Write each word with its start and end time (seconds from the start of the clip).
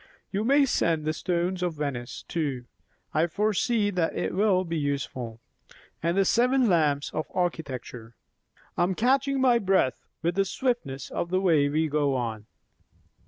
You 0.31 0.43
may 0.43 0.65
send 0.65 1.05
the 1.05 1.13
'Stones 1.13 1.61
of 1.61 1.75
Venice' 1.75 2.23
too; 2.27 2.65
I 3.13 3.27
foresee 3.27 3.91
that 3.91 4.17
it 4.17 4.33
will 4.33 4.63
be 4.63 4.75
useful; 4.79 5.39
and 6.01 6.17
the 6.17 6.25
'Seven 6.25 6.67
Lamps 6.67 7.11
of 7.13 7.27
Architecture.' 7.35 8.15
I 8.75 8.81
am 8.81 8.95
catching 8.95 9.39
my 9.39 9.59
breath, 9.59 10.07
with 10.23 10.33
the 10.33 10.43
swiftness 10.45 11.11
of 11.11 11.29
the 11.29 11.39
way 11.39 11.69
we 11.69 11.87
go 11.87 12.15
on. 12.15 12.47